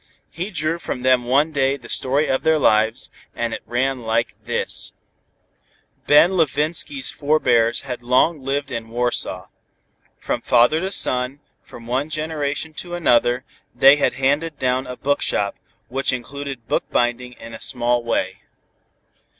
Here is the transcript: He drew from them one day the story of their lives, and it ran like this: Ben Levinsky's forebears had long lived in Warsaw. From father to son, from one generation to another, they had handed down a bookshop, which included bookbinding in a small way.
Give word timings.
He 0.31 0.49
drew 0.49 0.79
from 0.79 1.03
them 1.03 1.25
one 1.25 1.51
day 1.51 1.77
the 1.77 1.87
story 1.87 2.25
of 2.27 2.41
their 2.41 2.57
lives, 2.57 3.11
and 3.35 3.53
it 3.53 3.61
ran 3.67 4.01
like 4.01 4.33
this: 4.43 4.93
Ben 6.07 6.31
Levinsky's 6.35 7.11
forebears 7.11 7.81
had 7.81 8.01
long 8.01 8.41
lived 8.41 8.71
in 8.71 8.89
Warsaw. 8.89 9.45
From 10.17 10.41
father 10.41 10.79
to 10.81 10.91
son, 10.91 11.39
from 11.61 11.85
one 11.85 12.09
generation 12.09 12.73
to 12.73 12.95
another, 12.95 13.45
they 13.75 13.97
had 13.97 14.13
handed 14.13 14.57
down 14.57 14.87
a 14.87 14.97
bookshop, 14.97 15.55
which 15.87 16.11
included 16.11 16.67
bookbinding 16.67 17.33
in 17.33 17.53
a 17.53 17.61
small 17.61 18.03
way. 18.03 18.41